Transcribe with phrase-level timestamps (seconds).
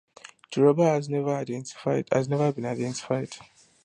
[0.51, 3.35] The robber has never been identified.